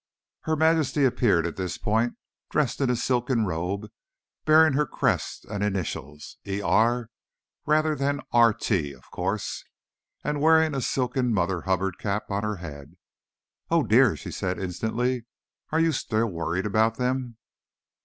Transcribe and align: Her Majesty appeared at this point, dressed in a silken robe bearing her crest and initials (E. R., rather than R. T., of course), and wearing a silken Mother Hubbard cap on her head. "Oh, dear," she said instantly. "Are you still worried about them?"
Her 0.45 0.55
Majesty 0.55 1.05
appeared 1.05 1.45
at 1.45 1.57
this 1.57 1.77
point, 1.77 2.15
dressed 2.49 2.81
in 2.81 2.89
a 2.89 2.95
silken 2.95 3.45
robe 3.45 3.85
bearing 4.45 4.73
her 4.73 4.87
crest 4.87 5.45
and 5.45 5.63
initials 5.63 6.39
(E. 6.47 6.59
R., 6.59 7.09
rather 7.67 7.93
than 7.93 8.21
R. 8.31 8.51
T., 8.51 8.93
of 8.93 9.11
course), 9.11 9.63
and 10.23 10.41
wearing 10.41 10.73
a 10.73 10.81
silken 10.81 11.31
Mother 11.31 11.61
Hubbard 11.69 11.99
cap 11.99 12.31
on 12.31 12.41
her 12.41 12.55
head. 12.55 12.97
"Oh, 13.69 13.83
dear," 13.83 14.15
she 14.15 14.31
said 14.31 14.57
instantly. 14.57 15.27
"Are 15.69 15.79
you 15.79 15.91
still 15.91 16.25
worried 16.31 16.65
about 16.65 16.97
them?" 16.97 17.37